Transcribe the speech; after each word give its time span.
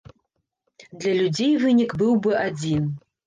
Для 1.03 1.13
людзей 1.19 1.53
вынік 1.65 1.93
быў 1.99 2.17
бы 2.27 2.31
адзін. 2.47 2.83